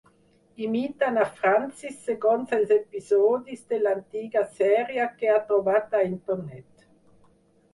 Imiti 0.67 1.09
na 1.17 1.25
Francis 1.41 1.99
segons 2.07 2.55
els 2.57 2.73
episodis 2.77 3.61
de 3.75 3.79
l'antiga 3.83 4.43
sèrie 4.57 5.07
que 5.21 5.31
ha 5.35 5.45
trobat 5.53 5.95
a 6.01 6.03
internet. 6.09 6.91